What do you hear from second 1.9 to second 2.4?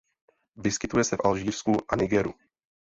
Nigeru.